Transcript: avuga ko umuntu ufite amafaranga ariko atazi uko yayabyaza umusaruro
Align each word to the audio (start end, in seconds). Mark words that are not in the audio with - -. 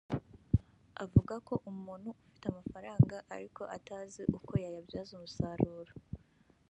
avuga 1.03 1.33
ko 1.47 1.53
umuntu 1.71 2.05
ufite 2.15 2.43
amafaranga 2.47 3.15
ariko 3.35 3.61
atazi 3.77 4.21
uko 4.37 4.51
yayabyaza 4.63 5.11
umusaruro 5.17 5.93